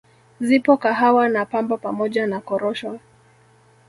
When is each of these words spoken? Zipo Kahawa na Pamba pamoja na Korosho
Zipo 0.39 0.77
Kahawa 0.77 1.29
na 1.29 1.45
Pamba 1.45 1.77
pamoja 1.77 2.27
na 2.27 2.41
Korosho 2.41 2.99